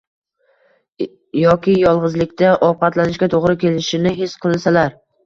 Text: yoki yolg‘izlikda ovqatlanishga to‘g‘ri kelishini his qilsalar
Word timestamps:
yoki 1.39 1.75
yolg‘izlikda 1.81 2.49
ovqatlanishga 2.69 3.29
to‘g‘ri 3.35 3.55
kelishini 3.65 4.15
his 4.23 4.35
qilsalar 4.47 4.99